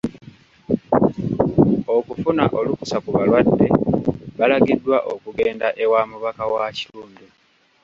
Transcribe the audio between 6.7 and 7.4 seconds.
kitundu.